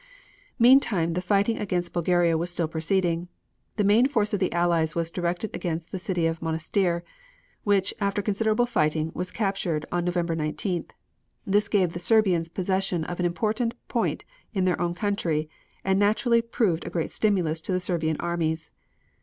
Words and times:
Meantime 0.57 1.13
the 1.13 1.21
fighting 1.21 1.59
against 1.59 1.93
Bulgaria 1.93 2.35
was 2.35 2.49
still 2.49 2.67
proceeding. 2.67 3.27
The 3.75 3.83
main 3.83 4.07
force 4.07 4.33
of 4.33 4.39
the 4.39 4.51
Allies 4.51 4.95
was 4.95 5.11
directed 5.11 5.51
against 5.53 5.91
the 5.91 5.99
city 5.99 6.25
of 6.25 6.41
Monastir, 6.41 7.03
which, 7.63 7.93
after 8.01 8.23
considerable 8.23 8.65
fighting, 8.65 9.11
was 9.13 9.29
captured 9.29 9.85
on 9.91 10.03
November 10.05 10.35
19th. 10.35 10.89
This 11.45 11.67
gave 11.67 11.93
the 11.93 11.99
Serbians 11.99 12.49
possession 12.49 13.03
of 13.05 13.19
an 13.19 13.27
important 13.27 13.75
point 13.89 14.25
in 14.55 14.65
their 14.65 14.81
own 14.81 14.95
country 14.95 15.47
and 15.83 15.99
naturally 15.99 16.41
proved 16.41 16.83
a 16.83 16.89
great 16.89 17.11
stimulus 17.11 17.61
to 17.61 17.71
the 17.71 17.79
Serbian 17.79 18.17
armies. 18.19 18.71